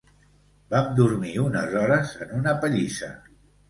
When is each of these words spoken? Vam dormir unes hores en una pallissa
Vam 0.71 0.89
dormir 1.01 1.35
unes 1.43 1.79
hores 1.83 2.19
en 2.29 2.37
una 2.43 2.59
pallissa 2.67 3.17